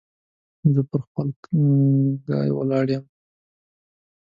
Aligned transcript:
زه 0.73 0.81
پر 0.89 1.01
خپل 1.07 1.27
ګای 2.27 2.49
ولاړ 2.57 2.87
يم. 2.95 3.03